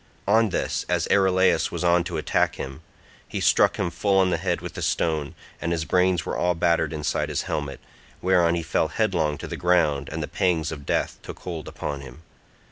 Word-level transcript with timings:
On 0.27 0.49
this, 0.49 0.83
as 0.89 1.07
Erylaus 1.11 1.69
was 1.71 1.83
on 1.83 1.97
coming 2.03 2.03
to 2.05 2.17
attack 2.17 2.55
him, 2.55 2.81
he 3.27 3.39
struck 3.39 3.77
him 3.77 3.91
full 3.91 4.17
on 4.17 4.31
the 4.31 4.37
head 4.37 4.59
with 4.59 4.75
a 4.79 4.81
stone, 4.81 5.35
and 5.61 5.71
his 5.71 5.85
brains 5.85 6.25
were 6.25 6.35
all 6.35 6.55
battered 6.55 6.91
inside 6.91 7.29
his 7.29 7.43
helmet, 7.43 7.79
whereon 8.19 8.55
he 8.55 8.63
fell 8.63 8.87
headlong 8.87 9.37
to 9.37 9.47
the 9.47 9.55
ground 9.57 10.09
and 10.11 10.23
the 10.23 10.27
pangs 10.27 10.71
of 10.71 10.87
death 10.87 11.19
took 11.21 11.41
hold 11.41 11.67
upon 11.67 12.01
him. 12.01 12.23